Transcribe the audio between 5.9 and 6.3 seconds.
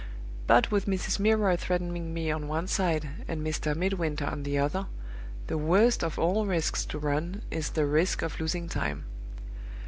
of